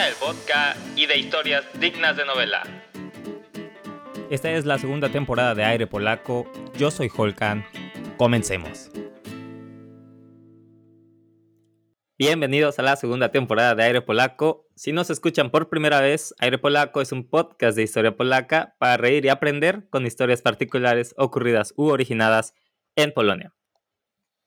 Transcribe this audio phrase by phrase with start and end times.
[0.00, 2.62] del vodka y de historias dignas de novela.
[4.30, 6.50] Esta es la segunda temporada de Aire Polaco.
[6.78, 7.66] Yo soy Holkan.
[8.16, 8.90] Comencemos.
[12.18, 14.66] Bienvenidos a la segunda temporada de Aire Polaco.
[14.76, 18.96] Si nos escuchan por primera vez, Aire Polaco es un podcast de historia polaca para
[18.96, 22.54] reír y aprender con historias particulares ocurridas u originadas
[22.96, 23.52] en Polonia.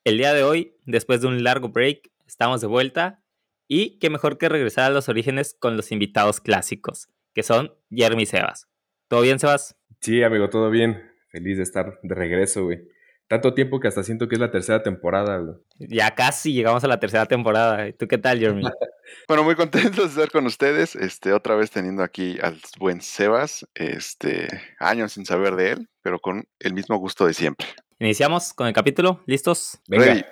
[0.04, 3.25] El día de hoy, después de un largo break, estamos de vuelta
[3.68, 8.24] y qué mejor que regresar a los orígenes con los invitados clásicos, que son Jeremy
[8.24, 8.68] y Sebas.
[9.08, 9.78] ¿Todo bien, Sebas?
[10.02, 11.12] Sí, amigo, todo bien.
[11.30, 12.88] Feliz de estar de regreso, güey.
[13.28, 15.56] Tanto tiempo que hasta siento que es la tercera temporada, güey.
[15.80, 17.92] Ya casi llegamos a la tercera temporada.
[17.94, 18.64] ¿Tú qué tal, Jeremy?
[19.28, 20.96] bueno, muy contento de estar con ustedes.
[20.96, 23.66] Este, otra vez teniendo aquí al buen Sebas.
[23.74, 24.48] Este,
[24.80, 27.68] años sin saber de él, pero con el mismo gusto de siempre.
[27.98, 29.24] Iniciamos con el capítulo.
[29.26, 29.80] ¿Listos?
[29.88, 30.24] Venga.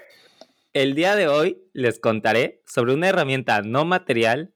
[0.73, 4.55] El día de hoy les contaré sobre una herramienta no material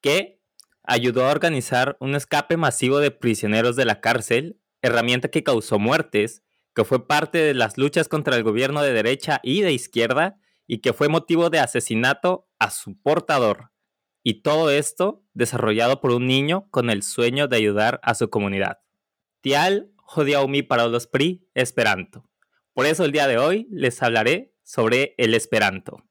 [0.00, 0.40] que
[0.82, 6.42] ayudó a organizar un escape masivo de prisioneros de la cárcel, herramienta que causó muertes,
[6.74, 10.78] que fue parte de las luchas contra el gobierno de derecha y de izquierda y
[10.78, 13.72] que fue motivo de asesinato a su portador.
[14.22, 18.78] Y todo esto desarrollado por un niño con el sueño de ayudar a su comunidad.
[19.42, 22.26] Tial Jodiaumi para los PRI Esperanto.
[22.72, 26.04] Por eso el día de hoy les hablaré sobre el Esperanto.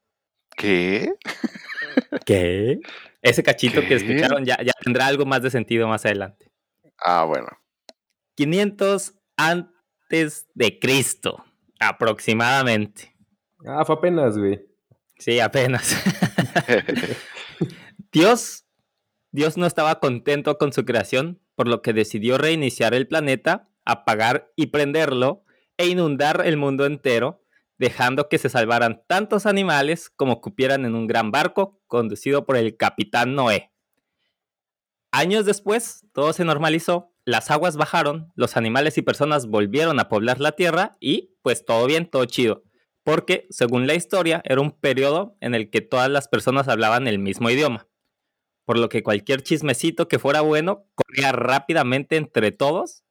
[0.57, 1.13] ¿Qué?
[2.25, 2.81] ¿Qué?
[3.21, 6.51] Ese cachito que escucharon ya, ya tendrá algo más de sentido más adelante.
[6.97, 7.47] Ah, bueno.
[8.35, 11.45] 500 antes de Cristo,
[11.79, 13.15] aproximadamente.
[13.65, 14.61] Ah, fue apenas, güey.
[15.17, 15.95] Sí, apenas.
[18.11, 18.65] Dios,
[19.31, 24.51] Dios no estaba contento con su creación, por lo que decidió reiniciar el planeta apagar
[24.57, 25.45] y prenderlo
[25.77, 27.41] e inundar el mundo entero,
[27.79, 32.77] dejando que se salvaran tantos animales como cupieran en un gran barco conducido por el
[32.77, 33.71] capitán Noé.
[35.11, 40.39] Años después, todo se normalizó, las aguas bajaron, los animales y personas volvieron a poblar
[40.39, 42.63] la tierra y pues todo bien, todo chido.
[43.03, 47.17] Porque, según la historia, era un periodo en el que todas las personas hablaban el
[47.17, 47.87] mismo idioma.
[48.65, 53.03] Por lo que cualquier chismecito que fuera bueno corría rápidamente entre todos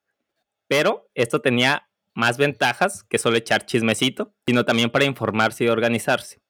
[0.69, 1.88] pero esto tenía
[2.19, 6.41] más ventajas que solo echar chismecito, sino también para informarse y organizarse.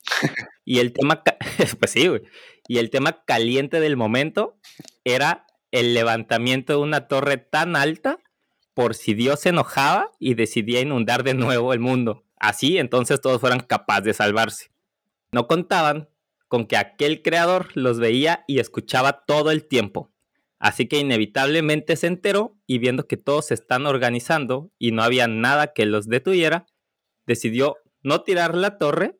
[0.65, 1.23] y el tema,
[1.79, 2.11] pues sí,
[2.67, 4.59] Y el tema caliente del momento
[5.05, 8.19] era el levantamiento de una torre tan alta
[8.73, 12.25] por si Dios se enojaba y decidía inundar de nuevo el mundo.
[12.41, 14.71] Así entonces todos fueran capaces de salvarse.
[15.33, 16.09] No contaban
[16.49, 20.11] con que aquel creador los veía y escuchaba todo el tiempo,
[20.58, 25.28] Así que inevitablemente se enteró y viendo que todos se están organizando y no había
[25.28, 26.66] nada que los detuviera,
[27.26, 29.19] decidió no tirar la torre,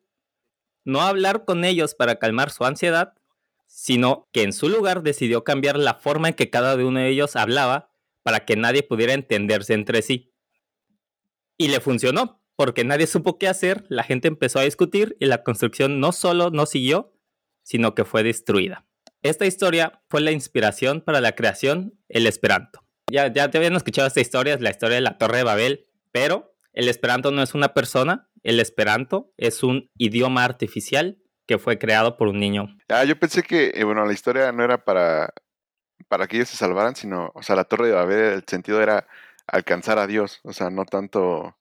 [0.83, 3.13] no hablar con ellos para calmar su ansiedad,
[3.67, 7.35] sino que en su lugar decidió cambiar la forma en que cada uno de ellos
[7.35, 7.91] hablaba
[8.23, 10.33] para que nadie pudiera entenderse entre sí.
[11.57, 15.43] Y le funcionó, porque nadie supo qué hacer, la gente empezó a discutir y la
[15.43, 17.13] construcción no solo no siguió,
[17.63, 18.88] sino que fue destruida.
[19.21, 22.85] Esta historia fue la inspiración para la creación el Esperanto.
[23.11, 25.87] Ya, ya te habían escuchado esta historia, es la historia de la Torre de Babel,
[26.13, 31.77] pero el Esperanto no es una persona, el Esperanto es un idioma artificial que fue
[31.77, 32.77] creado por un niño.
[32.87, 35.33] Ah, yo pensé que, eh, bueno, la historia no era para,
[36.07, 39.05] para que ellos se salvaran, sino, o sea, la Torre de Babel, el sentido era
[39.47, 41.57] alcanzar a Dios, o sea, no tanto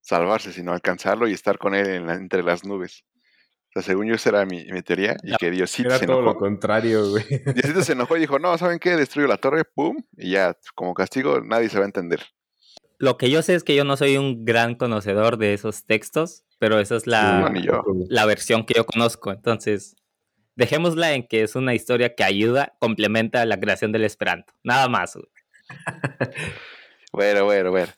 [0.00, 3.04] salvarse, sino alcanzarlo y estar con él entre las nubes
[3.82, 5.16] según yo, esa era mi, teoría.
[5.22, 7.24] Y que Diosito era todo lo contrario, güey.
[7.54, 8.96] Diosito se enojó y dijo, no, ¿saben qué?
[8.96, 9.96] Destruyo la torre, pum.
[10.16, 12.20] Y ya, como castigo, nadie se va a entender.
[12.98, 16.44] Lo que yo sé es que yo no soy un gran conocedor de esos textos,
[16.58, 17.52] pero esa es la,
[18.08, 19.30] la versión que yo conozco.
[19.32, 19.96] Entonces,
[20.54, 24.54] dejémosla en que es una historia que ayuda, complementa la creación del Esperanto.
[24.64, 25.18] Nada más.
[27.12, 27.92] bueno, bueno, bueno.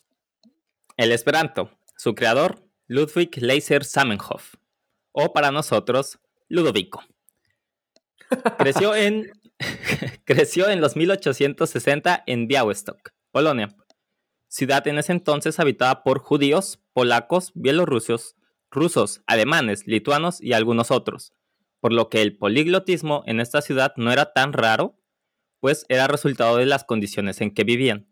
[0.97, 4.55] El Esperanto, su creador, Ludwig Leiser Samenhof
[5.13, 6.19] o para nosotros,
[6.49, 7.03] Ludovico.
[8.59, 9.31] Creció en,
[10.25, 13.75] creció en los 1860 en Białystok, Polonia,
[14.49, 18.37] ciudad en ese entonces habitada por judíos, polacos, bielorrusios,
[18.71, 21.33] rusos, alemanes, lituanos y algunos otros,
[21.81, 24.99] por lo que el poliglotismo en esta ciudad no era tan raro,
[25.61, 28.09] pues era resultado de las condiciones en que vivían.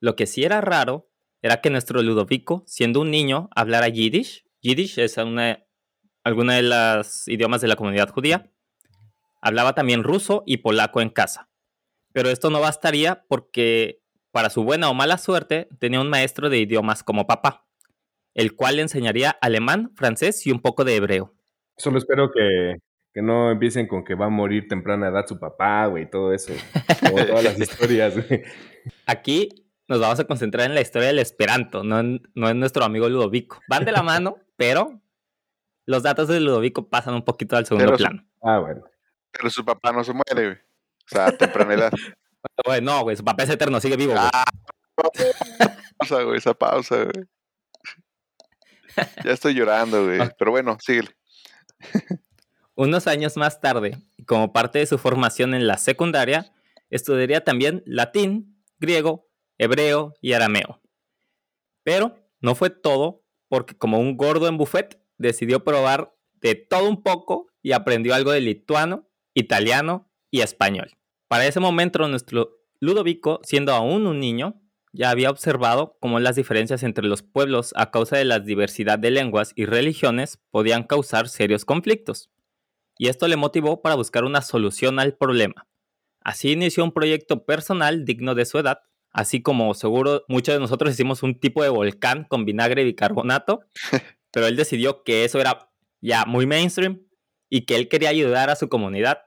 [0.00, 1.10] Lo que sí era raro
[1.42, 4.44] era que nuestro Ludovico, siendo un niño, hablara yiddish.
[4.60, 5.64] Yiddish es una
[6.24, 8.50] alguna de las idiomas de la comunidad judía.
[9.40, 11.48] Hablaba también ruso y polaco en casa.
[12.12, 14.02] Pero esto no bastaría porque,
[14.32, 17.66] para su buena o mala suerte, tenía un maestro de idiomas como papá,
[18.34, 21.34] el cual le enseñaría alemán, francés y un poco de hebreo.
[21.76, 22.76] Solo espero que,
[23.14, 26.52] Que no empiecen con que va a morir temprana edad su papá, güey, todo eso.
[27.00, 28.42] Como todas las historias, güey.
[29.06, 29.48] Aquí
[29.88, 33.08] nos vamos a concentrar en la historia del Esperanto, no en, no en nuestro amigo
[33.08, 33.60] Ludovico.
[33.68, 35.00] Van de la mano, pero
[35.86, 38.24] los datos de Ludovico pasan un poquito al segundo Pero su- plano.
[38.42, 38.82] Ah, bueno.
[39.32, 40.58] Pero su papá no se muere, güey.
[40.58, 41.92] O sea, a temprana edad.
[42.64, 44.24] Güey, no, güey, su papá es eterno, sigue vivo, güey.
[44.32, 44.44] Ah,
[45.98, 47.26] pausa, güey, esa pausa, güey.
[49.24, 50.20] Ya estoy llorando, güey.
[50.38, 51.10] Pero bueno, síguele.
[52.74, 56.52] Unos años más tarde, como parte de su formación en la secundaria,
[56.88, 59.28] estudiaría también latín, griego,
[59.58, 60.80] hebreo y arameo.
[61.82, 67.02] Pero no fue todo, porque como un gordo en buffet, decidió probar de todo un
[67.02, 70.96] poco y aprendió algo de lituano, italiano y español.
[71.28, 74.60] Para ese momento, nuestro Ludovico, siendo aún un niño,
[74.92, 79.10] ya había observado cómo las diferencias entre los pueblos a causa de la diversidad de
[79.10, 82.30] lenguas y religiones podían causar serios conflictos
[83.00, 85.66] y esto le motivó para buscar una solución al problema.
[86.22, 88.80] Así inició un proyecto personal digno de su edad,
[89.10, 93.62] así como seguro muchos de nosotros hicimos un tipo de volcán con vinagre y bicarbonato,
[94.30, 97.02] pero él decidió que eso era ya muy mainstream
[97.48, 99.18] y que él quería ayudar a su comunidad,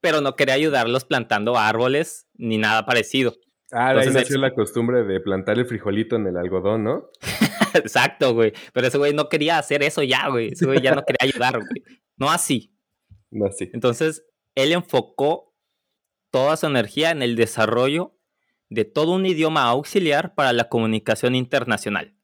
[0.00, 3.34] pero no quería ayudarlos plantando árboles ni nada parecido.
[3.70, 6.84] Ah, de ahí Entonces, nació él- la costumbre de plantar el frijolito en el algodón,
[6.84, 7.08] ¿no?
[7.74, 8.52] Exacto, güey.
[8.74, 10.48] Pero ese güey no quería hacer eso ya, güey.
[10.52, 11.82] Ese güey ya no quería ayudar, güey.
[12.18, 12.74] No así.
[13.30, 13.70] No, sí.
[13.72, 15.54] Entonces, él enfocó
[16.30, 18.14] toda su energía en el desarrollo
[18.68, 22.14] de todo un idioma auxiliar para la comunicación internacional.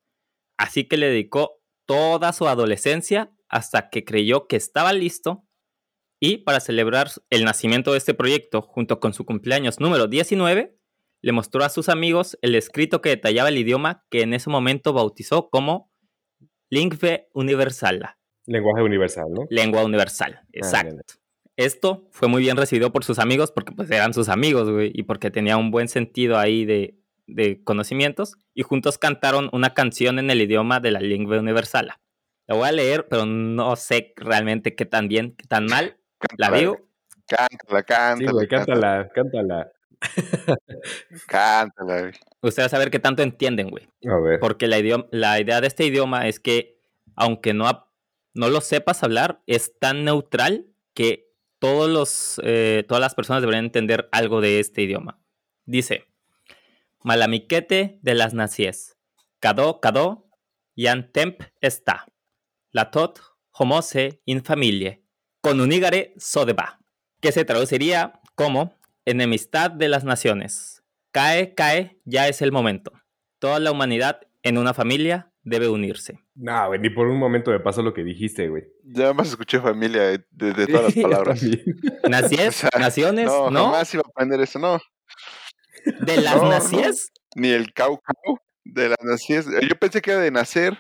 [0.59, 1.58] Así que le dedicó
[1.89, 5.47] toda su adolescencia hasta que creyó que estaba listo
[6.21, 10.77] y para celebrar el nacimiento de este proyecto junto con su cumpleaños número 19,
[11.23, 14.93] le mostró a sus amigos el escrito que detallaba el idioma que en ese momento
[14.93, 15.91] bautizó como
[16.69, 19.47] Lingve Universala, Lenguaje universal, ¿no?
[19.49, 20.41] lengua universal.
[20.53, 20.95] Exacto.
[20.95, 21.03] bien.
[21.57, 25.05] Esto fue muy bien recibido por sus amigos porque pues eran sus amigos, güey, y
[25.05, 28.37] porque tenía un buen sentido ahí de, de conocimientos.
[28.55, 31.93] Y juntos cantaron una canción en el idioma de la lengua universal.
[32.49, 35.97] La voy a leer, pero no sé realmente qué tan bien, qué tan mal.
[36.37, 36.73] La Cántala, digo.
[36.73, 36.89] güey.
[37.29, 38.17] Cántala, cántala.
[38.17, 39.73] Sí, güey, cántala, cántala,
[41.27, 42.01] cántala.
[42.01, 42.13] güey.
[42.43, 43.89] Ustedes a ver qué tanto entienden, güey.
[44.09, 44.41] A ver.
[44.41, 46.79] Porque la, idioma- la idea de este idioma es que,
[47.17, 47.87] aunque no,
[48.35, 53.65] no lo sepas hablar, es tan neutral que todos los, eh, todas las personas deberían
[53.67, 55.21] entender algo de este idioma.
[55.67, 56.05] Dice,
[57.05, 58.97] Malamiquete de las nacies,
[59.41, 60.29] Cadó, Cadó,
[60.77, 62.07] Yan Temp está,
[62.73, 63.21] Latot,
[63.53, 65.03] Homose, in familie,
[65.41, 66.81] con unigare sodeba,
[67.21, 68.75] que se traduciría como
[69.05, 70.83] enemistad de las naciones.
[71.13, 72.93] Cae, cae, ya es el momento.
[73.39, 76.21] Toda la humanidad en una familia debe unirse.
[76.35, 78.65] No, güey, ni por un momento me pasó lo que dijiste, güey.
[78.85, 81.41] Ya más escuché familia de, de- de todas las palabras.
[82.09, 83.65] Nacies, O sea, naciones, no, ¿no?
[83.67, 84.79] jamás iba a aprender eso, no.
[85.85, 86.81] De las No.
[87.37, 89.47] Ni el caucau de las naciones.
[89.69, 90.79] Yo pensé que era de nacer,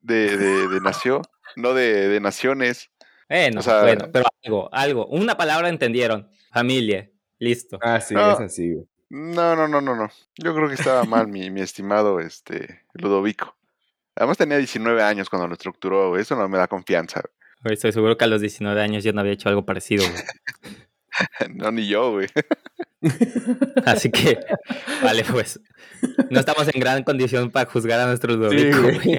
[0.00, 1.22] de, de, de nació,
[1.56, 2.90] no de, de naciones.
[3.28, 5.06] Bueno, O sea- bueno, pero algo, algo.
[5.06, 6.28] Una palabra entendieron.
[6.52, 7.10] Familia.
[7.38, 7.78] Listo.
[7.82, 8.32] Ah, sí, No.
[8.32, 8.86] es así, güey.
[9.08, 10.10] No, no, no, no, no.
[10.36, 13.56] Yo creo que estaba mal mi, mi estimado este Ludovico.
[14.16, 16.22] Además tenía 19 años cuando lo estructuró, güey.
[16.22, 17.22] Eso no me da confianza.
[17.62, 20.04] Güey, Estoy seguro que a los 19 años yo no había hecho algo parecido.
[20.08, 20.22] güey.
[21.54, 22.28] No, ni yo, güey.
[23.84, 24.38] Así que,
[25.02, 25.60] vale, pues.
[26.30, 28.82] No estamos en gran condición para juzgar a nuestro Ludovico.
[28.82, 28.98] güey.
[28.98, 29.18] güey.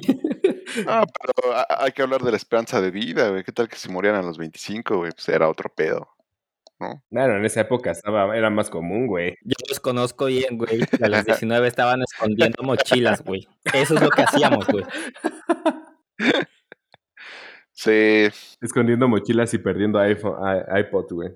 [0.84, 3.42] No, pero ha- hay que hablar de la esperanza de vida, güey.
[3.44, 5.12] ¿Qué tal que se morían a los 25, güey?
[5.12, 6.08] Pues era otro pedo.
[7.10, 9.34] Claro, en esa época estaba, era más común, güey.
[9.42, 10.82] Yo los conozco bien, güey.
[11.02, 13.48] A los 19 estaban escondiendo mochilas, güey.
[13.74, 14.84] Eso es lo que hacíamos, güey.
[17.72, 18.28] Sí.
[18.60, 20.36] Escondiendo mochilas y perdiendo iPhone,
[20.76, 21.30] iPod, güey.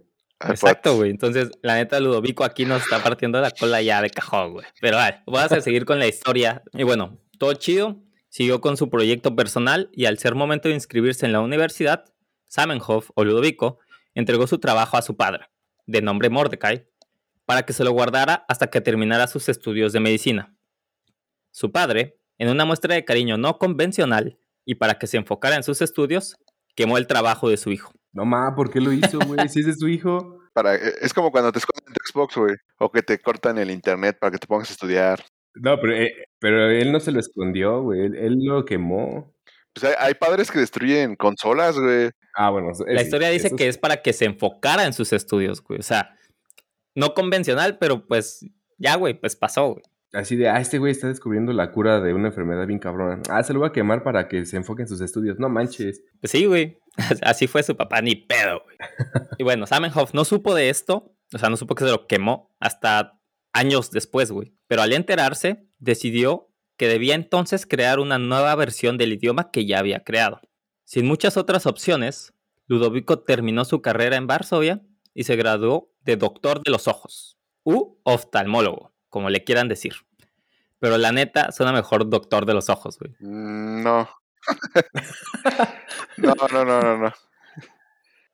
[0.49, 1.11] Exacto, güey.
[1.11, 4.67] Entonces, la neta, Ludovico aquí nos está partiendo la cola ya de cajón, güey.
[4.81, 6.63] Pero vale, vamos a seguir con la historia.
[6.73, 8.01] Y bueno, todo chido.
[8.29, 12.07] Siguió con su proyecto personal y al ser momento de inscribirse en la universidad,
[12.47, 13.79] Samenhof o Ludovico
[14.15, 15.51] entregó su trabajo a su padre,
[15.85, 16.89] de nombre Mordecai,
[17.45, 20.57] para que se lo guardara hasta que terminara sus estudios de medicina.
[21.51, 25.63] Su padre, en una muestra de cariño no convencional y para que se enfocara en
[25.63, 26.37] sus estudios,
[26.75, 27.93] quemó el trabajo de su hijo.
[28.13, 29.49] No ma, ¿por qué lo hizo, güey?
[29.49, 30.39] Si ese es su hijo.
[30.53, 32.57] Para, e, es como cuando te esconden tu Xbox, güey.
[32.79, 35.25] O que te cortan el internet para que te pongas a estudiar.
[35.55, 38.07] No, pero, eh, pero él no se lo escondió, güey.
[38.07, 39.35] Él, él lo quemó.
[39.73, 42.11] Pues hay, hay padres que destruyen consolas, güey.
[42.35, 42.73] Ah, bueno.
[42.87, 45.81] La historia dice que es para que se enfocara en sus estudios, güey.
[45.81, 46.15] O sea,
[46.95, 48.47] no convencional, pero pues
[48.79, 49.85] ya, güey, pues pasó, güey.
[50.13, 53.23] Así de, ah, este güey está descubriendo la cura de una enfermedad bien cabrona.
[53.31, 55.39] Ah, se lo voy a quemar para que se enfoque en sus estudios.
[55.39, 56.03] No manches.
[56.21, 56.79] Pues sí, güey.
[57.23, 58.77] Así fue su papá, ni pedo, güey.
[59.39, 62.55] Y bueno, Samenhoff no supo de esto, o sea, no supo que se lo quemó
[62.61, 63.19] hasta
[63.53, 64.55] años después, güey.
[64.69, 69.79] Pero al enterarse, decidió que debía entonces crear una nueva versión del idioma que ya
[69.79, 70.41] había creado.
[70.85, 72.35] Sin muchas otras opciones,
[72.67, 74.83] Ludovico terminó su carrera en Varsovia
[75.15, 79.93] y se graduó de doctor de los ojos, u oftalmólogo, como le quieran decir.
[80.79, 83.13] Pero la neta, suena mejor doctor de los ojos, güey.
[83.21, 84.09] Mm, No.
[86.17, 87.13] no, no, no, no, no.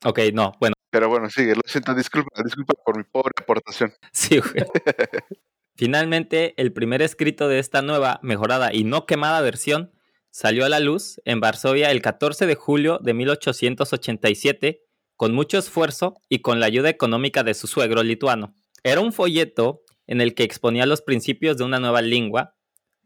[0.04, 1.56] Ok, no, bueno, Pero bueno, sigue.
[1.56, 3.92] Lo siento, disculpa, disculpa por mi pobre aportación.
[4.12, 4.64] sí, güey.
[5.74, 9.92] Finalmente, el primer escrito de esta nueva, mejorada y no quemada versión
[10.30, 14.82] salió a la luz en Varsovia el 14 de julio de 1887
[15.16, 18.54] con mucho esfuerzo y con la ayuda económica de su suegro lituano.
[18.84, 22.56] Era un folleto en el que exponía los principios de una nueva lengua,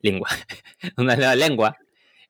[0.00, 0.28] lengua,
[0.96, 1.76] una nueva lengua,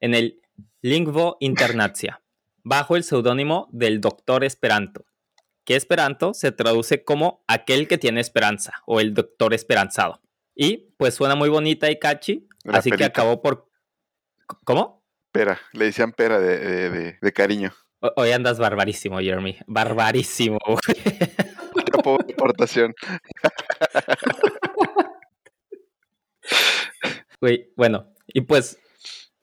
[0.01, 0.41] en el
[0.81, 2.21] Lingvo Internacia,
[2.63, 5.05] bajo el seudónimo del Doctor Esperanto,
[5.65, 10.21] que Esperanto se traduce como aquel que tiene esperanza o el Doctor Esperanzado.
[10.55, 13.69] Y pues suena muy bonita y catchy, así que acabó por...
[14.65, 15.03] ¿Cómo?
[15.31, 17.73] Pera, le decían pera de, de, de- de cariño.
[18.17, 19.57] Hoy andas barbarísimo, Jeremy.
[19.65, 20.59] Barbarísimo.
[20.85, 20.93] Qué
[22.03, 22.93] pobre aportación.
[27.75, 28.79] Bueno, y pues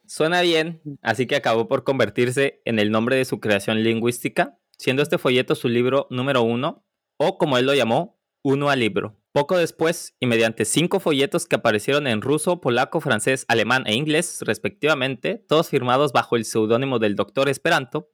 [0.07, 5.02] suena bien, así que acabó por convertirse en el nombre de su creación lingüística, siendo
[5.02, 6.87] este folleto su libro número uno,
[7.19, 9.19] o como él lo llamó, uno al libro.
[9.33, 14.38] Poco después, y mediante cinco folletos que aparecieron en ruso, polaco, francés, alemán e inglés,
[14.40, 18.11] respectivamente, todos firmados bajo el seudónimo del doctor Esperanto,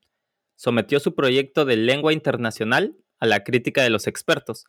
[0.56, 4.64] sometió su proyecto de lengua internacional a la crítica de los expertos,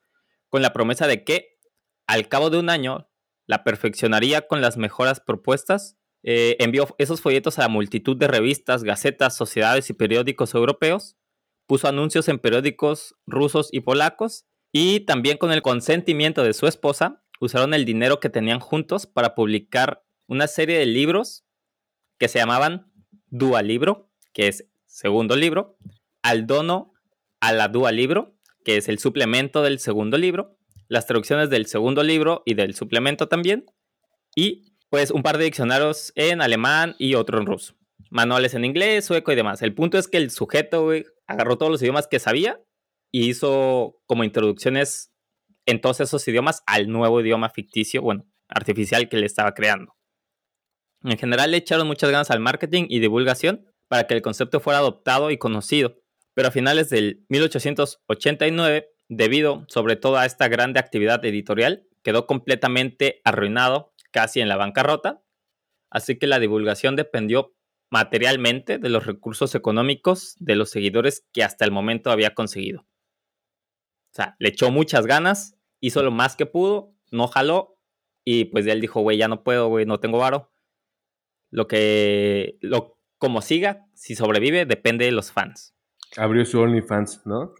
[0.47, 1.57] con la promesa de que,
[2.05, 3.09] al cabo de un año,
[3.48, 5.98] la perfeccionaría con las mejoras propuestas.
[6.24, 11.18] Eh, envió esos folletos a la multitud de revistas, gacetas, sociedades y periódicos europeos.
[11.66, 14.46] Puso anuncios en periódicos rusos y polacos.
[14.72, 19.34] Y también con el consentimiento de su esposa, usaron el dinero que tenían juntos para
[19.34, 21.46] publicar una serie de libros
[22.20, 22.92] que se llamaban
[23.27, 25.77] Dua Libro, que es segundo libro,
[26.22, 26.94] Al Dono
[27.39, 28.36] a la Dua Libro,
[28.66, 30.57] que es el suplemento del segundo libro,
[30.88, 33.65] las traducciones del segundo libro y del suplemento también,
[34.36, 37.75] y pues un par de diccionarios en alemán y otro en ruso.
[38.10, 39.62] Manuales en inglés, sueco y demás.
[39.62, 40.89] El punto es que el sujeto,
[41.27, 42.62] agarró todos los idiomas que sabía
[43.12, 45.12] y hizo como introducciones
[45.65, 49.96] en todos esos idiomas al nuevo idioma ficticio, bueno, artificial que le estaba creando.
[51.03, 54.79] En general le echaron muchas ganas al marketing y divulgación para que el concepto fuera
[54.79, 56.00] adoptado y conocido,
[56.34, 63.22] pero a finales del 1889, debido sobre todo a esta grande actividad editorial, quedó completamente
[63.24, 65.22] arruinado, casi en la bancarrota,
[65.90, 67.54] así que la divulgación dependió
[67.90, 72.82] materialmente de los recursos económicos de los seguidores que hasta el momento había conseguido.
[74.12, 77.78] O sea, le echó muchas ganas, hizo lo más que pudo, no jaló
[78.26, 80.52] y pues él dijo, güey, ya no puedo, güey, no tengo varo.
[81.50, 85.74] Lo que, lo, como siga, si sobrevive, depende de los fans.
[86.18, 87.54] Abrió su OnlyFans, ¿no?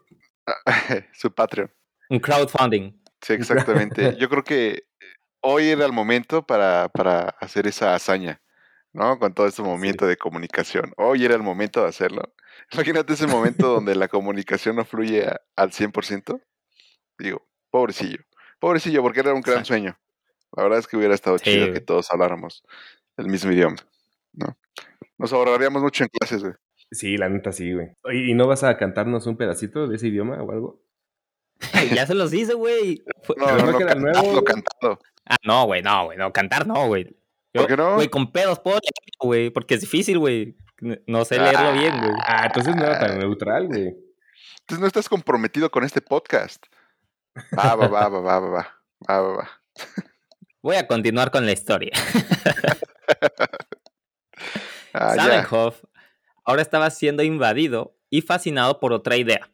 [1.14, 1.72] Su Patreon.
[2.10, 2.94] Un crowdfunding.
[3.22, 4.16] Sí, exactamente.
[4.20, 4.84] Yo creo que
[5.42, 8.42] hoy era el momento para, para hacer esa hazaña,
[8.94, 9.20] ¿no?
[9.20, 10.94] Con todo este movimiento de comunicación.
[10.98, 12.34] Hoy era el momento de hacerlo.
[12.72, 16.40] Imagínate ese momento donde la comunicación no fluye a- al 100%.
[17.20, 18.20] Digo, pobrecillo.
[18.60, 19.98] Pobrecillo, porque era un gran sueño.
[20.56, 22.64] La verdad es que hubiera estado Sí, chido que todos habláramos
[23.18, 23.78] el mismo idioma,
[24.34, 24.58] ¿no?
[25.18, 26.54] Nos ahorraríamos mucho en clases, güey.
[26.92, 27.90] Sí, la neta sí, güey.
[28.12, 30.82] ¿Y no vas a cantarnos un pedacito de ese idioma o algo?
[31.94, 33.04] ya se los hice, güey.
[33.38, 35.00] No, no, no no, queda nuevo, cantado.
[35.26, 37.06] Ah, no, güey, no, güey, no, cantar no, güey.
[37.54, 37.96] Yo, ¿Por qué no?
[37.96, 40.56] Güey, con pedos puedo leerlo, güey, porque es difícil, güey.
[41.08, 42.14] No sé leerlo bien, güey.
[42.26, 43.96] Ah, entonces no era tan neutral, güey.
[44.62, 46.66] Entonces no estás comprometido con este podcast.
[47.58, 48.68] Va, va, va, va, va, va, va,
[49.10, 49.50] va, va, va.
[50.62, 51.92] Voy a continuar con la historia.
[55.00, 55.48] Ah, ya.
[56.48, 59.52] Ahora estaba siendo invadido y fascinado por otra idea.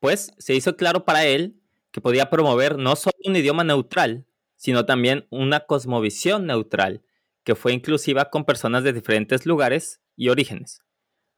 [0.00, 1.54] Pues se hizo claro para él
[1.92, 7.02] que podía promover no solo un idioma neutral, sino también una cosmovisión neutral,
[7.44, 10.80] que fue inclusiva con personas de diferentes lugares y orígenes.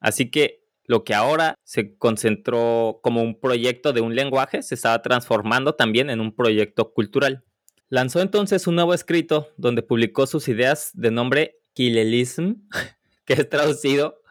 [0.00, 5.02] Así que lo que ahora se concentró como un proyecto de un lenguaje se estaba
[5.02, 7.44] transformando también en un proyecto cultural.
[7.90, 12.54] Lanzó entonces un nuevo escrito donde publicó sus ideas de nombre Kilelism,
[13.26, 14.23] que es traducido,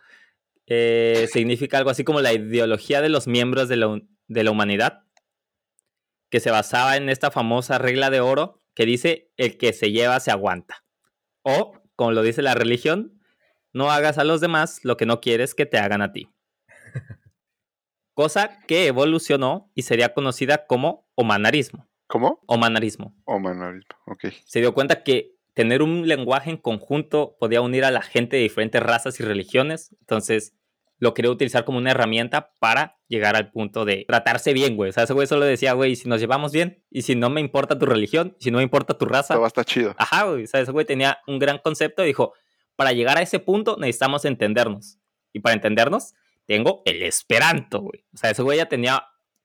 [0.68, 5.04] eh, significa algo así como la ideología de los miembros de la, de la humanidad,
[6.30, 10.20] que se basaba en esta famosa regla de oro que dice el que se lleva
[10.20, 10.84] se aguanta.
[11.44, 13.22] O, como lo dice la religión,
[13.74, 16.30] no hagas a los demás lo que no quieres que te hagan a ti.
[18.16, 21.90] Cosa que evolucionó y sería conocida como omanarismo.
[22.08, 22.44] ¿Cómo?
[22.46, 23.16] Omanarismo.
[23.26, 24.26] Omanarismo, ok.
[24.46, 28.44] Se dio cuenta que tener un lenguaje en conjunto podía unir a la gente de
[28.44, 29.96] diferentes razas y religiones.
[30.02, 30.54] Entonces,
[31.00, 34.90] lo quería utilizar como una herramienta para llegar al punto de tratarse bien, güey.
[34.90, 37.42] O sea, ese güey solo decía, güey, si nos llevamos bien y si no me
[37.42, 39.34] importa tu religión, si no me importa tu raza.
[39.34, 39.94] Todo va a estar chido.
[39.98, 40.46] Ajá, güey.
[40.46, 42.34] O sea, ese güey tenía un gran concepto y dijo,
[42.76, 44.98] para llegar a ese punto necesitamos entendernos.
[45.34, 46.14] Y para entendernos,
[46.46, 48.06] tengo el esperanto, güey.
[48.14, 49.04] O sea, ese güey ya tenía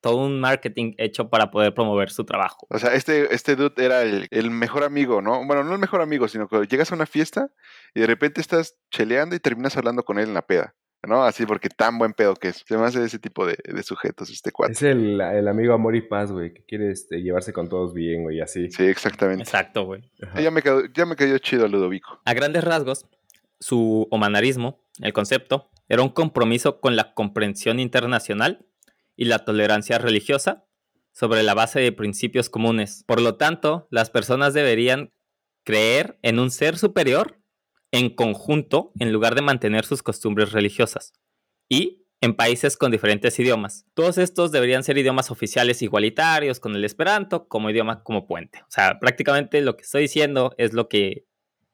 [0.09, 2.67] todo un marketing hecho para poder promover su trabajo.
[2.71, 5.45] O sea, este, este dude era el, el mejor amigo, ¿no?
[5.47, 7.51] Bueno, no el mejor amigo, sino que llegas a una fiesta
[7.95, 10.75] y de repente estás cheleando y terminas hablando con él en la peda.
[11.07, 11.23] ¿no?
[11.23, 12.65] Así porque tan buen pedo que es.
[12.67, 14.73] Se me hace ese tipo de, de sujetos, este cuate.
[14.73, 18.25] Es el, el amigo amor y paz, güey, que quiere este, llevarse con todos bien,
[18.25, 18.71] güey, así.
[18.71, 19.43] Sí, exactamente.
[19.43, 20.11] Exacto, güey.
[20.41, 22.21] Ya me, quedó, ya me cayó chido Ludovico.
[22.25, 23.07] A grandes rasgos,
[23.61, 28.67] su humanarismo, el concepto, era un compromiso con la comprensión internacional
[29.19, 30.65] y la tolerancia religiosa
[31.13, 33.05] sobre la base de principios comunes.
[33.05, 35.13] Por lo tanto, las personas deberían
[35.65, 37.43] creer en un ser superior
[37.91, 41.13] en conjunto en lugar de mantener sus costumbres religiosas.
[41.69, 43.87] Y en países con diferentes idiomas.
[43.95, 48.61] Todos estos deberían ser idiomas oficiales igualitarios con el esperanto como idioma como puente.
[48.63, 51.27] O sea, prácticamente lo que estoy diciendo es lo que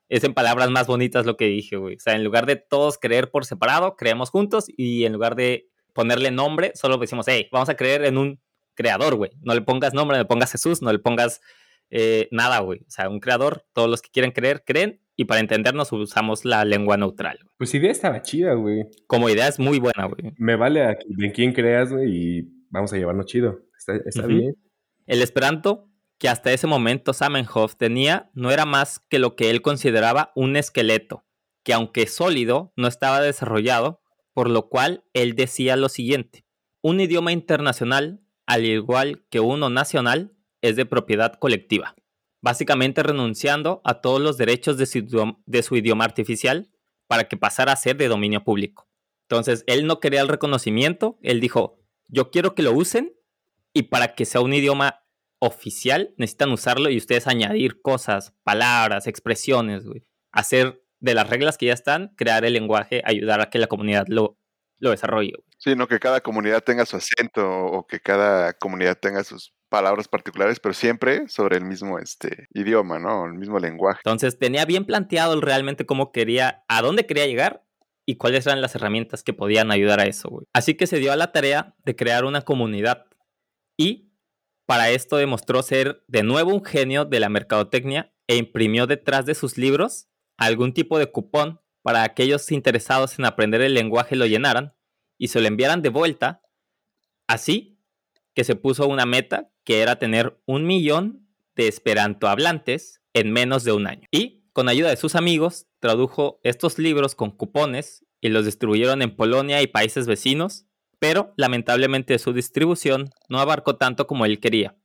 [0.08, 1.96] es en palabras más bonitas lo que dije, güey.
[1.96, 5.68] O sea, en lugar de todos creer por separado, creemos juntos y en lugar de
[5.94, 8.40] ponerle nombre, solo decimos, hey, vamos a creer en un
[8.74, 9.30] creador, güey.
[9.40, 11.40] No le pongas nombre, no le pongas Jesús, no le pongas
[11.90, 12.80] eh, nada, güey.
[12.80, 16.64] O sea, un creador, todos los que quieren creer, creen y para entendernos usamos la
[16.64, 17.38] lengua neutral.
[17.56, 18.84] Pues idea estaba chida, güey.
[19.06, 20.34] Como idea es muy buena, güey.
[20.36, 23.60] Me vale a en quién creas, güey, y vamos a llevarnos chido.
[24.06, 24.56] Está, bien.
[25.06, 29.62] El esperanto que hasta ese momento Zamenhof tenía no era más que lo que él
[29.62, 31.24] consideraba un esqueleto,
[31.62, 34.00] que aunque sólido, no estaba desarrollado,
[34.34, 36.44] por lo cual él decía lo siguiente.
[36.82, 41.94] Un idioma internacional, al igual que uno nacional, es de propiedad colectiva.
[42.42, 46.70] Básicamente renunciando a todos los derechos de su, idioma, artificial
[47.06, 48.88] para que pasara a ser de dominio público.
[49.28, 51.78] Entonces, él no quería el reconocimiento, él dijo,
[52.08, 53.14] yo quiero que lo usen
[53.72, 55.04] y para que sea un idioma
[55.38, 59.84] oficial necesitan usarlo y ustedes añadir cosas, palabras, expresiones.
[60.32, 64.06] Hacer de las reglas que ya están, crear el lenguaje, ayudar a que la comunidad
[64.08, 64.38] lo,
[64.78, 65.34] lo desarrolle.
[65.58, 70.08] Sí, no que cada comunidad tenga su acento o que cada comunidad tenga sus palabras
[70.08, 73.26] particulares, pero siempre sobre el mismo este idioma, ¿no?
[73.26, 74.00] El mismo lenguaje.
[74.02, 77.62] Entonces tenía bien planteado realmente cómo quería, a dónde quería llegar
[78.06, 80.46] y cuáles eran las herramientas que podían ayudar a eso, güey.
[80.54, 83.04] Así que se dio a la tarea de crear una comunidad
[83.76, 84.10] y
[84.66, 89.34] para esto demostró ser de nuevo un genio de la mercadotecnia e imprimió detrás de
[89.34, 94.74] sus libros algún tipo de cupón para aquellos interesados en aprender el lenguaje lo llenaran
[95.18, 96.42] y se lo enviaran de vuelta.
[97.26, 97.78] Así
[98.34, 103.64] que se puso una meta que era tener un millón de esperanto hablantes en menos
[103.64, 104.08] de un año.
[104.10, 109.14] Y con ayuda de sus amigos tradujo estos libros con cupones y los distribuyeron en
[109.14, 110.66] Polonia y países vecinos,
[110.98, 114.76] pero lamentablemente su distribución no abarcó tanto como él quería.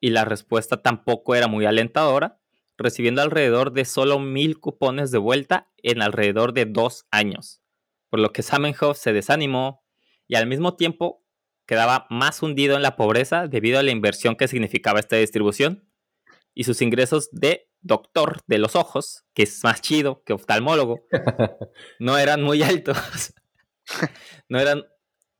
[0.00, 2.40] Y la respuesta tampoco era muy alentadora,
[2.76, 7.62] recibiendo alrededor de solo mil cupones de vuelta en alrededor de dos años,
[8.10, 9.84] por lo que Zamenhof se desanimó
[10.26, 11.24] y al mismo tiempo
[11.66, 15.88] quedaba más hundido en la pobreza debido a la inversión que significaba esta distribución
[16.54, 21.06] y sus ingresos de doctor de los ojos, que es más chido que oftalmólogo,
[21.98, 22.96] no eran muy altos.
[24.48, 24.84] no, eran,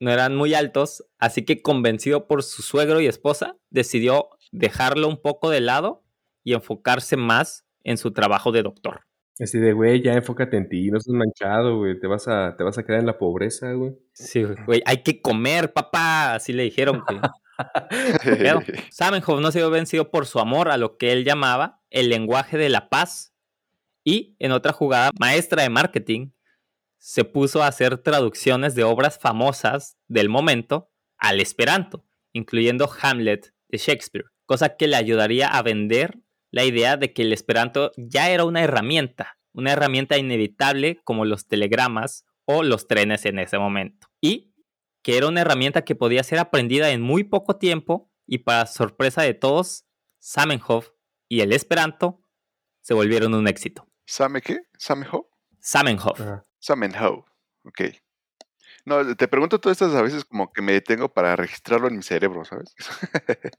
[0.00, 5.20] no eran muy altos, así que convencido por su suegro y esposa, decidió dejarlo un
[5.20, 6.03] poco de lado
[6.44, 9.00] y enfocarse más en su trabajo de doctor.
[9.40, 11.98] Así de, güey, ya enfócate en ti, no seas manchado, güey.
[11.98, 13.96] Te vas a, te vas a quedar en la pobreza, güey.
[14.12, 17.02] Sí, güey, hay que comer, papá, así le dijeron.
[17.08, 17.20] güey.
[18.22, 18.60] Pero
[18.92, 22.58] Zamenhof no se vio vencido por su amor a lo que él llamaba el lenguaje
[22.58, 23.34] de la paz
[24.04, 26.30] y en otra jugada maestra de marketing
[26.98, 33.78] se puso a hacer traducciones de obras famosas del momento al esperanto, incluyendo Hamlet de
[33.78, 36.18] Shakespeare, cosa que le ayudaría a vender
[36.54, 41.48] la idea de que el esperanto ya era una herramienta, una herramienta inevitable como los
[41.48, 44.06] telegramas o los trenes en ese momento.
[44.20, 44.54] Y
[45.02, 49.22] que era una herramienta que podía ser aprendida en muy poco tiempo y para sorpresa
[49.22, 49.84] de todos,
[50.22, 50.90] Zamenhof
[51.28, 52.22] y el Esperanto
[52.82, 53.88] se volvieron un éxito.
[54.06, 54.60] ¿Same qué?
[54.78, 55.28] ¿Sameho?
[55.60, 56.20] Zamenhof.
[56.20, 56.44] Ajá.
[56.60, 57.24] Samenho.
[57.64, 57.80] Ok.
[58.84, 62.02] No, te pregunto todas estas a veces como que me detengo para registrarlo en mi
[62.04, 62.76] cerebro, ¿sabes?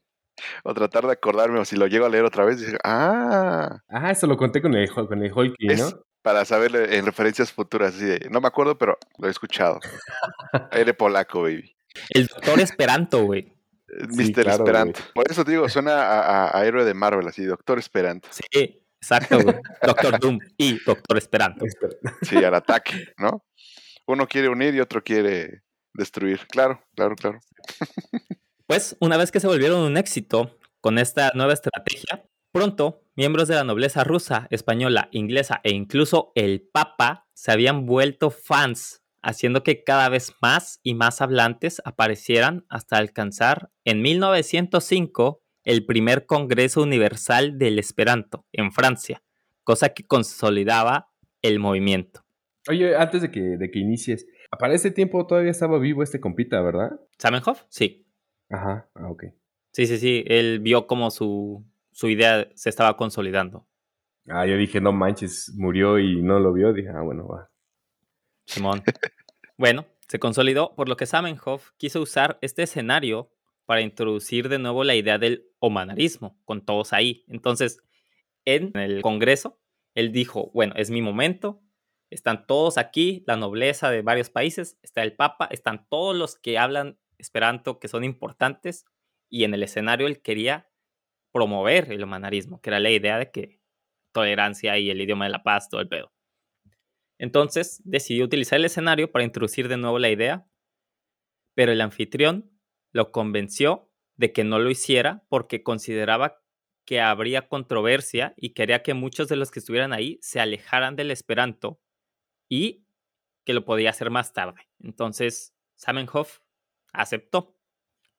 [0.64, 4.10] O tratar de acordarme, o si lo llego a leer otra vez, dije, ah, Ah,
[4.10, 6.02] eso lo conté con el, con el es ¿no?
[6.22, 7.94] para saber en referencias futuras.
[7.94, 9.80] Así de, no me acuerdo, pero lo he escuchado.
[10.72, 11.74] Aire polaco, baby.
[12.10, 13.52] El doctor Esperanto, güey.
[13.88, 14.32] Mr.
[14.42, 15.00] claro, Esperanto.
[15.14, 18.28] Por eso te digo, suena a, a- a héroe de Marvel, así, Doctor Esperanto.
[18.32, 19.56] Sí, exacto, güey.
[19.82, 21.64] Doctor Doom y Doctor Esperanto.
[21.64, 21.94] Espera.
[22.22, 23.44] Sí, al ataque, ¿no?
[24.06, 25.62] Uno quiere unir y otro quiere
[25.94, 26.40] destruir.
[26.48, 27.38] Claro, claro, claro.
[28.66, 33.54] Pues una vez que se volvieron un éxito con esta nueva estrategia, pronto miembros de
[33.54, 39.84] la nobleza rusa, española, inglesa e incluso el Papa se habían vuelto fans, haciendo que
[39.84, 47.58] cada vez más y más hablantes aparecieran hasta alcanzar en 1905 el primer Congreso Universal
[47.58, 49.22] del Esperanto en Francia,
[49.62, 52.24] cosa que consolidaba el movimiento.
[52.68, 54.26] Oye, antes de que, de que inicies,
[54.58, 57.00] para ese tiempo todavía estaba vivo este compita, ¿verdad?
[57.16, 57.62] ¿Samenhof?
[57.68, 58.05] Sí.
[58.48, 59.24] Ajá, ah, ok.
[59.72, 60.24] Sí, sí, sí.
[60.26, 63.66] Él vio como su, su idea se estaba consolidando.
[64.28, 66.72] Ah, yo dije, no manches, murió y no lo vio.
[66.72, 67.50] Dije, ah, bueno, va.
[68.46, 68.82] Simón.
[69.58, 73.30] bueno, se consolidó, por lo que Zamenhof quiso usar este escenario
[73.66, 77.24] para introducir de nuevo la idea del humanarismo, con todos ahí.
[77.28, 77.82] Entonces,
[78.44, 79.58] en el Congreso,
[79.94, 81.60] él dijo, bueno, es mi momento,
[82.10, 86.58] están todos aquí, la nobleza de varios países, está el Papa, están todos los que
[86.58, 88.84] hablan esperanto, que son importantes,
[89.28, 90.70] y en el escenario él quería
[91.32, 93.60] promover el humanismo, que era la idea de que
[94.12, 96.12] tolerancia y el idioma de la paz, todo el pedo.
[97.18, 100.46] Entonces decidió utilizar el escenario para introducir de nuevo la idea,
[101.54, 102.50] pero el anfitrión
[102.92, 106.42] lo convenció de que no lo hiciera porque consideraba
[106.86, 111.10] que habría controversia y quería que muchos de los que estuvieran ahí se alejaran del
[111.10, 111.80] esperanto
[112.48, 112.86] y
[113.44, 114.68] que lo podía hacer más tarde.
[114.78, 116.40] Entonces Zamenhof
[116.96, 117.56] aceptó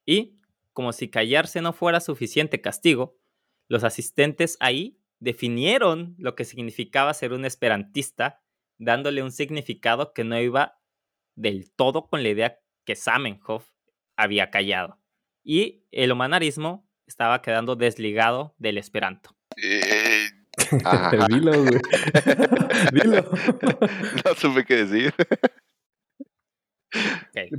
[0.06, 0.40] y,
[0.74, 3.20] como si callarse no fuera suficiente castigo,
[3.68, 8.42] los asistentes ahí definieron lo que significaba ser un esperantista,
[8.78, 10.80] dándole un significado que no iba
[11.36, 13.68] del todo con la idea que Zamenhof
[14.16, 15.00] había callado.
[15.44, 19.36] Y el humanarismo estaba quedando desligado del esperanto.
[19.62, 20.30] Eh.
[21.30, 21.80] Dilo, güey.
[22.94, 23.32] Dilo.
[24.26, 25.14] no supe qué decir.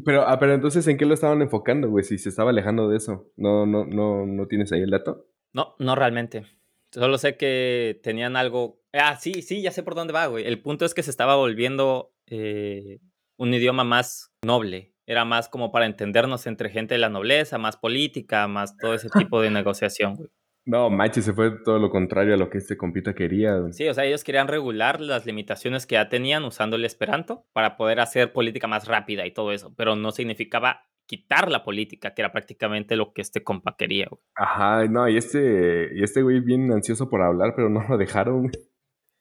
[0.05, 2.05] Pero, ah, pero entonces, ¿en qué lo estaban enfocando, güey?
[2.05, 3.31] Si se estaba alejando de eso.
[3.37, 5.27] No, no, no, no tienes ahí el dato.
[5.53, 6.45] No, no realmente.
[6.91, 8.81] Solo sé que tenían algo.
[8.93, 10.47] Ah, sí, sí, ya sé por dónde va, güey.
[10.47, 13.01] El punto es que se estaba volviendo eh,
[13.37, 14.95] un idioma más noble.
[15.07, 19.09] Era más como para entendernos entre gente de la nobleza, más política, más todo ese
[19.09, 20.31] tipo de negociación, güey.
[20.69, 23.57] No, manches, se fue todo lo contrario a lo que este compita quería.
[23.73, 27.79] Sí, o sea, ellos querían regular las limitaciones que ya tenían usando el esperanto para
[27.79, 32.21] poder hacer política más rápida y todo eso, pero no significaba quitar la política, que
[32.21, 34.09] era prácticamente lo que este compa quería.
[34.11, 34.21] güey.
[34.35, 38.51] Ajá, no, y este, y este güey bien ansioso por hablar, pero no lo dejaron.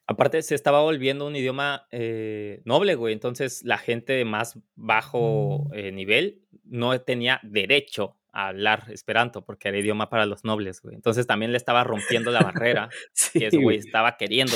[0.06, 3.14] Aparte, se estaba volviendo un idioma eh, noble, güey.
[3.14, 9.68] Entonces, la gente de más bajo eh, nivel no tenía derecho a hablar esperanto porque
[9.68, 10.94] era idioma para los nobles, güey.
[10.94, 13.78] Entonces, también le estaba rompiendo la barrera Sí, que ese güey güey.
[13.78, 14.54] estaba queriendo.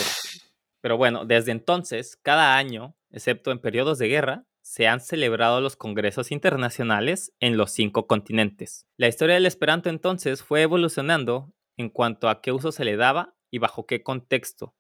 [0.81, 5.75] Pero bueno, desde entonces, cada año, excepto en periodos de guerra, se han celebrado los
[5.75, 8.87] congresos internacionales en los cinco continentes.
[8.97, 13.35] La historia del esperanto entonces fue evolucionando en cuanto a qué uso se le daba
[13.51, 14.77] y bajo qué contexto.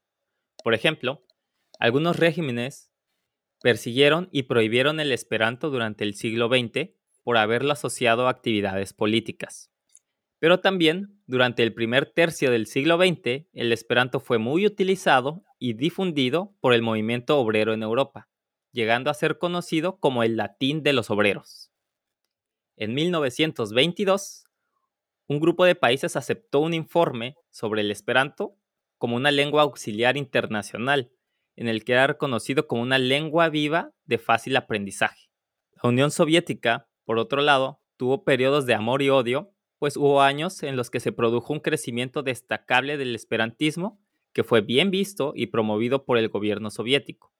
[0.62, 1.26] Por ejemplo,
[1.80, 2.92] algunos regímenes
[3.60, 6.90] persiguieron y prohibieron el esperanto durante el siglo XX
[7.22, 9.70] por haberlo asociado a actividades políticas.
[10.38, 15.74] Pero también, durante el primer tercio del siglo XX, el esperanto fue muy utilizado y
[15.74, 18.28] difundido por el movimiento obrero en Europa,
[18.72, 21.70] llegando a ser conocido como el latín de los obreros.
[22.76, 24.46] En 1922,
[25.28, 28.56] un grupo de países aceptó un informe sobre el esperanto
[28.98, 31.12] como una lengua auxiliar internacional,
[31.54, 35.28] en el que era reconocido como una lengua viva de fácil aprendizaje.
[35.82, 40.62] La Unión Soviética, por otro lado, tuvo periodos de amor y odio, pues hubo años
[40.62, 44.00] en los que se produjo un crecimiento destacable del esperantismo
[44.32, 47.32] que fue bien visto y promovido por el gobierno soviético.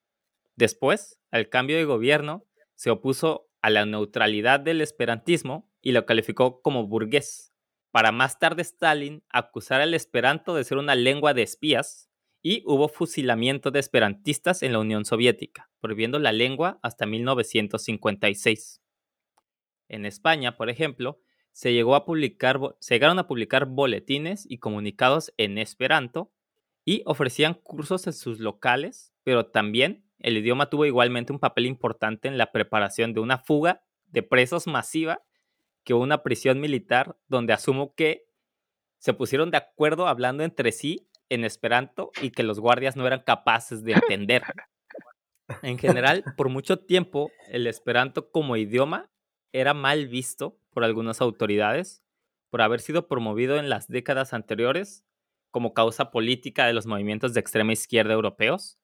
[0.57, 2.45] Después, al cambio de gobierno,
[2.75, 7.53] se opuso a la neutralidad del esperantismo y lo calificó como burgués,
[7.93, 12.09] para más tarde Stalin acusar al esperanto de ser una lengua de espías
[12.43, 18.82] y hubo fusilamiento de esperantistas en la Unión Soviética, prohibiendo la lengua hasta 1956.
[19.93, 21.21] En España, por ejemplo,
[21.53, 26.33] se, llegó a publicar, se llegaron a publicar boletines y comunicados en esperanto
[26.83, 32.27] y ofrecían cursos en sus locales, pero también el idioma tuvo igualmente un papel importante
[32.27, 35.23] en la preparación de una fuga de presos masiva
[35.85, 38.25] que una prisión militar donde asumo que
[38.99, 43.21] se pusieron de acuerdo hablando entre sí en esperanto y que los guardias no eran
[43.21, 44.43] capaces de entender.
[45.63, 49.11] En general, por mucho tiempo, el esperanto como idioma
[49.53, 52.03] era mal visto por algunas autoridades
[52.51, 55.07] por haber sido promovido en las décadas anteriores
[55.51, 58.79] como causa política de los movimientos de extrema izquierda europeos.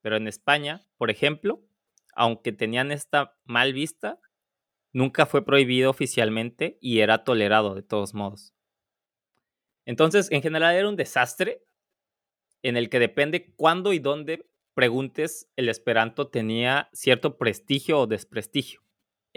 [0.00, 1.62] Pero en España, por ejemplo,
[2.14, 4.18] aunque tenían esta mal vista,
[4.92, 8.54] nunca fue prohibido oficialmente y era tolerado de todos modos.
[9.84, 11.64] Entonces, en general era un desastre
[12.62, 18.85] en el que depende cuándo y dónde preguntes, el esperanto tenía cierto prestigio o desprestigio.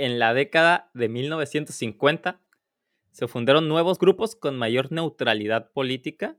[0.02, 2.42] En la década de 1950
[3.12, 6.38] se fundaron nuevos grupos con mayor neutralidad política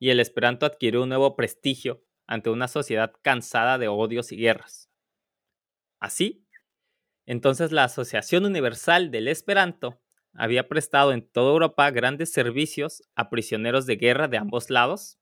[0.00, 4.90] y el esperanto adquirió un nuevo prestigio ante una sociedad cansada de odios y guerras.
[6.00, 6.44] Así,
[7.24, 10.00] entonces la Asociación Universal del Esperanto
[10.32, 15.20] había prestado en toda Europa grandes servicios a prisioneros de guerra de ambos lados,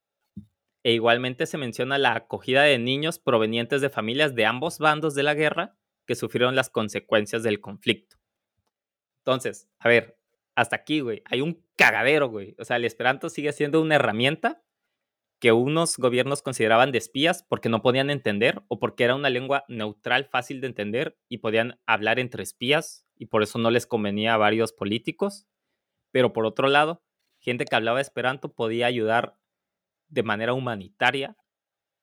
[0.82, 5.24] e igualmente se menciona la acogida de niños provenientes de familias de ambos bandos de
[5.24, 8.16] la guerra que sufrieron las consecuencias del conflicto.
[9.18, 10.18] Entonces, a ver,
[10.54, 12.54] hasta aquí, güey, hay un cagadero, güey.
[12.58, 14.62] O sea, el esperanto sigue siendo una herramienta
[15.38, 19.64] que unos gobiernos consideraban de espías porque no podían entender o porque era una lengua
[19.68, 24.34] neutral fácil de entender y podían hablar entre espías y por eso no les convenía
[24.34, 25.46] a varios políticos.
[26.10, 27.02] Pero por otro lado,
[27.38, 29.38] gente que hablaba esperanto podía ayudar
[30.08, 31.36] de manera humanitaria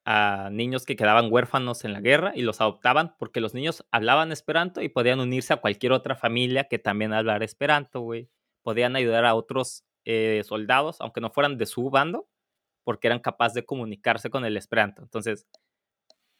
[0.05, 4.31] a niños que quedaban huérfanos en la guerra y los adoptaban porque los niños hablaban
[4.31, 8.29] esperanto y podían unirse a cualquier otra familia que también hablara esperanto, güey.
[8.63, 12.27] Podían ayudar a otros eh, soldados, aunque no fueran de su bando,
[12.83, 15.01] porque eran capaces de comunicarse con el esperanto.
[15.01, 15.47] Entonces,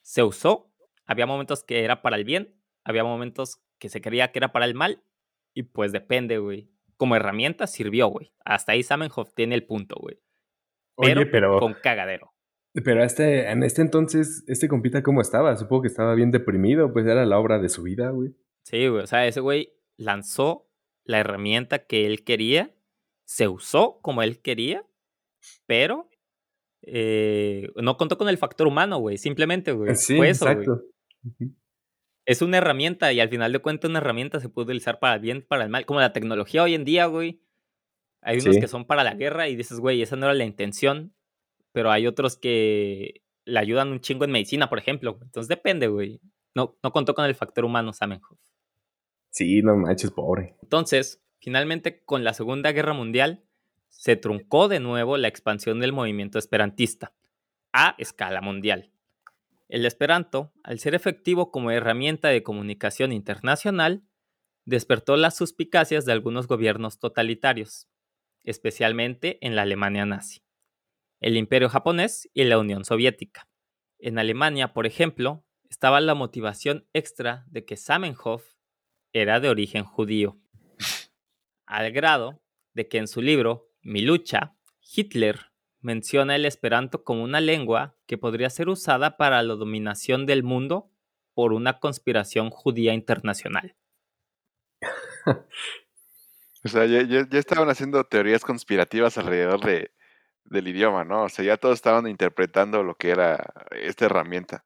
[0.02, 0.70] se usó.
[1.06, 4.66] Había momentos que era para el bien, había momentos que se creía que era para
[4.66, 5.02] el mal,
[5.54, 6.70] y pues depende, güey.
[6.96, 8.32] Como herramienta sirvió, güey.
[8.44, 10.20] Hasta ahí Samenhoff tiene el punto, güey.
[10.96, 12.34] Pero, Oye, pero, con cagadero.
[12.82, 15.56] Pero este, en este entonces, ¿este compita cómo estaba?
[15.56, 18.34] Supongo que estaba bien deprimido, pues era la obra de su vida, güey.
[18.64, 19.02] Sí, güey.
[19.02, 20.68] O sea, ese güey lanzó
[21.04, 22.74] la herramienta que él quería,
[23.26, 24.84] se usó como él quería,
[25.66, 26.08] pero
[26.82, 29.18] eh, no contó con el factor humano, güey.
[29.18, 29.94] Simplemente, güey.
[29.96, 30.56] Sí, fue eso, güey.
[30.56, 30.84] exacto.
[31.24, 31.54] Ujú.
[32.26, 35.20] Es una herramienta y al final de cuentas una herramienta se puede utilizar para el
[35.20, 35.84] bien, para el mal.
[35.86, 37.42] Como la tecnología hoy en día, güey.
[38.22, 38.60] Hay unos Sí.
[38.60, 41.13] que son para la guerra y dices, güey, esa no era la intención.
[41.74, 45.18] Pero hay otros que le ayudan un chingo en medicina, por ejemplo.
[45.20, 46.20] Entonces depende, güey.
[46.54, 48.38] No, no contó con el factor humano, Samenhoff.
[49.30, 50.54] Sí, no manches, pobre.
[50.62, 53.44] Entonces, finalmente, con la Segunda Guerra Mundial,
[53.88, 57.12] se truncó de nuevo la expansión del movimiento esperantista
[57.72, 58.92] a escala mundial.
[59.68, 64.04] El esperanto, al ser efectivo como herramienta de comunicación internacional,
[64.64, 67.88] despertó las suspicacias de algunos gobiernos totalitarios,
[68.44, 70.43] especialmente en la Alemania nazi,
[71.24, 73.48] el Imperio japonés y la Unión Soviética.
[73.98, 78.44] En Alemania, por ejemplo, estaba la motivación extra de que Zamenhof
[79.14, 80.38] era de origen judío,
[81.64, 82.42] al grado
[82.74, 84.54] de que en su libro Mi lucha,
[84.94, 90.42] Hitler menciona el esperanto como una lengua que podría ser usada para la dominación del
[90.42, 90.90] mundo
[91.32, 93.76] por una conspiración judía internacional.
[96.64, 99.90] O sea, ya- ya estaban haciendo teorías conspirativas alrededor de,
[100.44, 101.24] del idioma, ¿no?
[101.24, 104.64] O sea, ya todos estaban interpretando lo que era esta herramienta.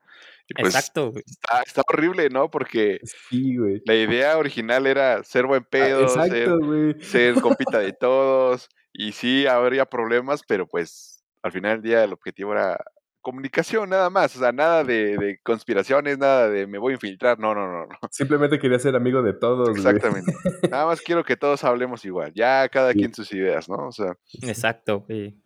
[0.50, 1.24] Y pues Exacto, güey.
[1.26, 2.50] está, está horrible, ¿no?
[2.50, 3.82] Porque Sí, güey.
[3.84, 7.00] la idea original era ser buen Ah, pedo, ser, exacto, güey.
[7.02, 8.68] ser compita de todos.
[8.92, 12.82] Y sí, habría problemas, pero pues al final del día el objetivo era
[13.20, 14.34] comunicación, nada más.
[14.36, 17.38] O sea, nada de, de conspiraciones, nada de me voy a infiltrar.
[17.38, 17.98] No, no, no, no.
[18.10, 19.76] Simplemente quería ser amigo de todos, güey.
[19.80, 20.32] Exactamente.
[20.70, 22.32] Nada más quiero que todos hablemos igual.
[22.34, 22.98] Ya cada Sí.
[22.98, 23.88] quien sus ideas, ¿no?
[23.88, 25.36] O sea, Exacto, güey.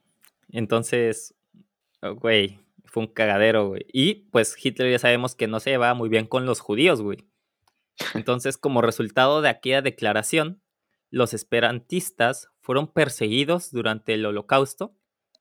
[0.53, 1.35] Entonces,
[2.01, 3.87] güey, fue un cagadero, güey.
[3.93, 7.27] Y pues Hitler ya sabemos que no se llevaba muy bien con los judíos, güey.
[8.15, 10.63] Entonces, como resultado de aquella declaración,
[11.11, 14.97] los esperantistas fueron perseguidos durante el holocausto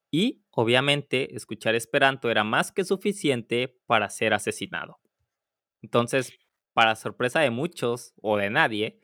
[0.10, 5.00] y, obviamente, escuchar esperanto era más que suficiente para ser asesinado.
[5.82, 6.34] Entonces,
[6.74, 9.00] para sorpresa de muchos o de nadie,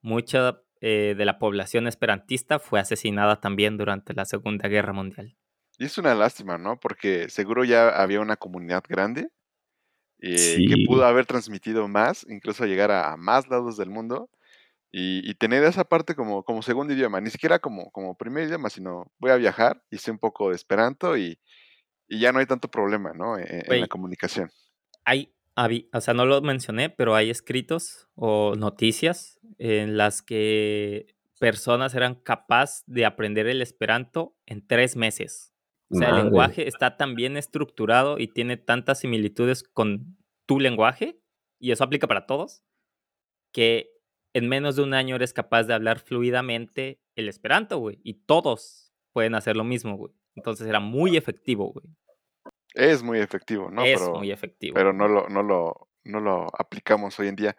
[0.00, 5.36] mucha eh, de la población esperantista fue asesinada también durante la Segunda Guerra Mundial.
[5.78, 6.78] Y es una lástima, ¿no?
[6.78, 9.28] Porque seguro ya había una comunidad grande
[10.20, 14.30] eh, que pudo haber transmitido más, incluso llegar a, a más lados del mundo
[14.92, 18.70] y, y tener esa parte como, como segundo idioma, ni siquiera como, como primer idioma,
[18.70, 21.40] sino voy a viajar y sé un poco de esperanto y,
[22.06, 23.38] y ya no hay tanto problema, ¿no?
[23.38, 24.50] En, en la comunicación.
[25.04, 25.34] Hay,
[25.92, 31.06] o sea, no lo mencioné, pero hay escritos o noticias en las que
[31.40, 35.51] personas eran capaces de aprender el esperanto en tres meses.
[35.92, 41.20] O sea, el lenguaje está tan bien estructurado y tiene tantas similitudes con tu lenguaje,
[41.58, 42.62] y eso aplica para todos,
[43.52, 43.90] que
[44.32, 48.00] en menos de un año eres capaz de hablar fluidamente el esperanto, güey.
[48.02, 50.12] Y todos pueden hacer lo mismo, güey.
[50.34, 51.84] Entonces era muy efectivo, güey.
[52.74, 53.84] Es muy efectivo, ¿no?
[53.84, 54.74] es pero, muy efectivo.
[54.74, 57.56] pero no lo, no lo, no lo aplicamos hoy en día.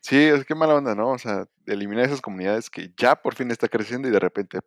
[0.00, 1.10] Sí, es que mala onda, ¿no?
[1.10, 4.60] O sea, eliminar esas comunidades que ya por fin está creciendo y de repente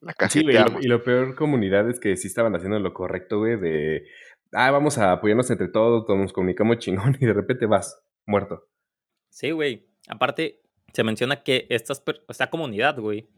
[0.00, 0.84] la Sí, güey, y lo, cajeteamos.
[0.84, 4.06] y lo peor comunidad es que sí estaban haciendo lo correcto, güey, de,
[4.52, 8.68] ah, vamos a apoyarnos entre todos, todos nos comunicamos chingón y de repente vas muerto.
[9.30, 9.86] Sí, güey.
[10.08, 13.28] Aparte, se menciona que estas, esta comunidad, güey,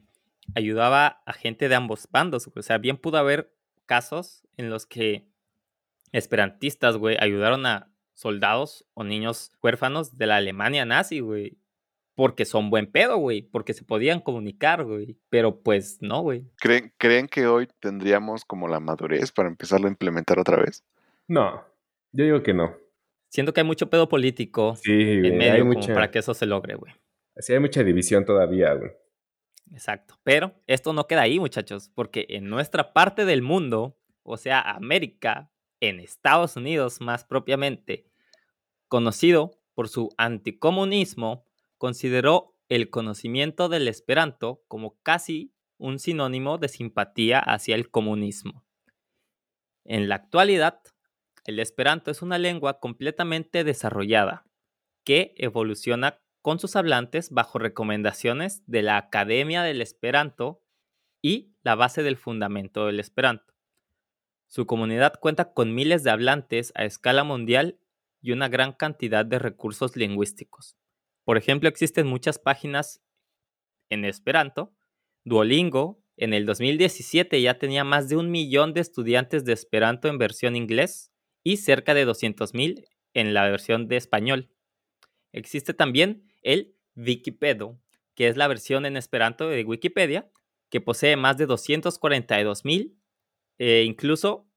[0.55, 2.61] ayudaba a gente de ambos bandos, güey.
[2.61, 3.53] O sea, bien pudo haber
[3.87, 5.29] casos en los que
[6.13, 11.59] esperantistas, güey, ayudaron a soldados o niños huérfanos de la Alemania nazi, güey.
[12.19, 13.43] Porque son buen pedo, güey.
[13.43, 15.17] Porque se podían comunicar, güey.
[15.31, 16.51] Pero pues no, güey.
[16.57, 20.85] ¿Creen, ¿Creen que hoy tendríamos como la madurez para empezarlo a implementar otra vez?
[21.29, 21.65] No,
[22.11, 22.75] yo digo que no.
[23.29, 26.19] Siento que hay mucho pedo político Sí, güey, en medio hay como mucha, para que
[26.19, 26.93] eso se logre, güey.
[27.37, 28.91] sí hay mucha división todavía, güey.
[29.71, 30.19] Exacto.
[30.25, 35.53] Pero esto no queda ahí, muchachos, porque en nuestra parte del mundo, o sea, América,
[35.79, 38.11] en Estados Unidos más propiamente,
[38.89, 41.48] conocido por su anticomunismo,
[41.79, 48.65] consideró el conocimiento del esperanto como casi un sinónimo de simpatía hacia el comunismo.
[49.85, 50.83] En la actualidad,
[51.45, 54.45] el esperanto es una lengua completamente desarrollada
[55.05, 60.63] que evoluciona con sus hablantes bajo recomendaciones de la Academia del Esperanto
[61.23, 63.55] y la base del fundamento del Esperanto.
[64.47, 67.79] Su comunidad cuenta con miles de hablantes a escala mundial
[68.21, 70.77] y una gran cantidad de recursos lingüísticos.
[71.29, 73.03] Por ejemplo, existen muchas páginas
[73.91, 74.73] en Esperanto.
[75.25, 80.17] Duolingo en el 2017 ya tenía más de un millón de estudiantes de Esperanto en
[80.17, 81.13] versión inglés
[81.45, 84.49] y cerca de 200.000 en la versión de español.
[85.35, 87.79] Existe también el Wikipedo,
[88.15, 90.31] que es la versión en Esperanto de Wikipedia,
[90.71, 92.97] que posee más de 242.000
[93.59, 94.49] e incluso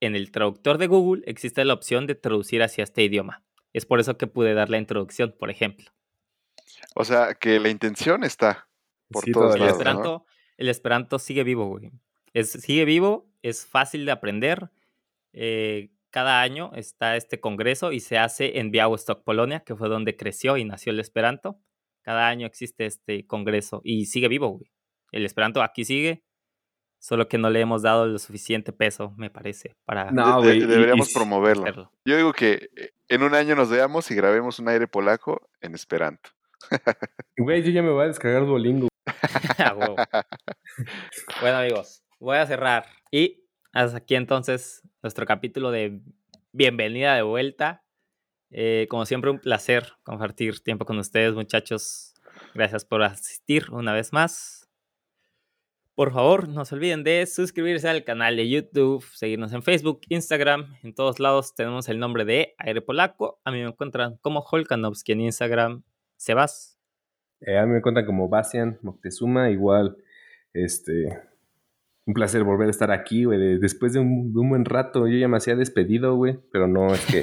[0.00, 3.42] en el traductor de Google existe la opción de traducir hacia este idioma.
[3.72, 5.90] Es por eso que pude dar la introducción, por ejemplo.
[6.94, 8.68] O sea, que la intención está
[9.10, 9.92] por Sí, todos El lados, está.
[9.94, 10.00] ¿no?
[10.00, 11.90] Esperanto, el Esperanto sigue vivo, güey.
[12.34, 14.70] Es, sigue vivo, es fácil de aprender.
[15.32, 20.14] eh, cada año está este congreso y se hace en Białystok, Polonia, que fue donde
[20.14, 21.58] creció y nació el Esperanto.
[22.02, 24.70] Cada año existe este congreso y sigue vivo, güey.
[25.10, 26.22] El Esperanto aquí sigue,
[27.02, 30.66] solo que no le hemos dado lo suficiente peso, me parece, para No, De- de-
[30.66, 31.64] deberíamos y- promoverlo.
[31.64, 31.92] hacerlo.
[32.04, 35.74] Yo digo que eh, en un año nos veamos y grabemos un aire polaco en
[35.74, 36.30] Esperanto.
[37.36, 38.86] Güey, yo ya me voy a descargar Duolingo.
[41.40, 42.86] Bueno, amigos, voy a cerrar.
[43.10, 46.00] Y hasta aquí entonces nuestro capítulo de
[46.52, 47.82] bienvenida de vuelta.
[48.50, 52.14] Eh, como siempre, un placer compartir tiempo con ustedes, muchachos.
[52.54, 54.61] Gracias por asistir una vez más.
[55.94, 60.74] Por favor, no se olviden de suscribirse al canal de YouTube, seguirnos en Facebook, Instagram.
[60.82, 63.40] En todos lados tenemos el nombre de Aire Polaco.
[63.44, 65.82] A mí me encuentran como Holkanovski en Instagram.
[66.16, 66.78] Sebas.
[67.42, 69.96] Eh, a mí me cuentan como Bastian Moctezuma, igual,
[70.54, 71.20] este,
[72.06, 75.06] un placer volver a estar aquí, güey, de- después de un, de un buen rato,
[75.08, 77.22] yo ya me hacía despedido, güey, pero no, es que...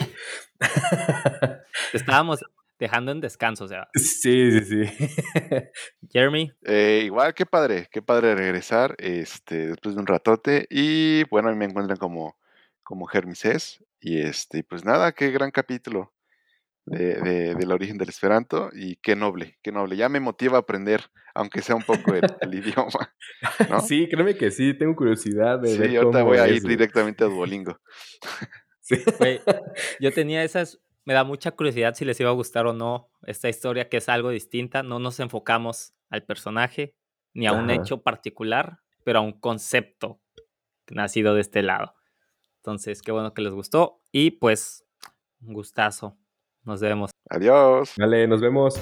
[1.93, 2.39] Estábamos
[2.79, 3.89] dejando en descanso, Sebas.
[3.93, 5.07] sí, sí, sí.
[6.11, 6.51] Jeremy.
[6.65, 10.65] Eh, igual, qué padre, qué padre regresar este, después de un ratote.
[10.69, 12.37] Y bueno, a mí me encuentran como,
[12.83, 13.83] como Hermises.
[13.99, 16.13] Y este, pues nada, qué gran capítulo
[16.85, 18.69] de, de- del origen del Esperanto.
[18.73, 19.97] Y qué noble, qué noble.
[19.97, 21.01] Ya me motiva a aprender,
[21.35, 23.13] aunque sea un poco el, el idioma.
[23.69, 23.81] ¿no?
[23.81, 26.75] Sí, créeme que sí, tengo curiosidad de Sí, ver ahorita cómo voy a ir güey.
[26.75, 27.77] directamente a Duolingo.
[28.79, 28.95] Sí.
[29.19, 29.41] Güey,
[29.99, 33.49] yo tenía esas, me da mucha curiosidad si les iba a gustar o no esta
[33.49, 34.83] historia que es algo distinta.
[34.83, 36.95] No nos enfocamos al personaje
[37.33, 40.19] ni a un hecho particular, pero a un concepto
[40.89, 41.95] nacido de este lado.
[42.58, 44.85] Entonces, qué bueno que les gustó y pues
[45.41, 46.17] un gustazo.
[46.63, 47.12] Nos vemos.
[47.29, 47.93] Adiós.
[47.97, 48.79] Vale, nos vemos.